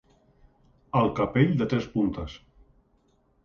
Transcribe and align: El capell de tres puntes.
El 1.03 1.11
capell 1.21 1.53
de 1.61 1.69
tres 1.75 1.87
puntes. 1.95 2.41